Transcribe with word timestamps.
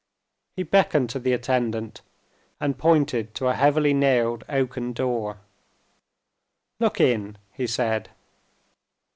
He 0.55 0.63
beckoned 0.63 1.11
to 1.11 1.19
the 1.19 1.31
attendant, 1.31 2.01
and 2.59 2.75
pointed 2.79 3.35
to 3.35 3.49
a 3.49 3.53
heavily 3.53 3.93
nailed 3.93 4.43
oaken 4.49 4.93
door. 4.93 5.37
"Look 6.79 6.99
in," 6.99 7.37
he 7.53 7.67
said. 7.67 8.09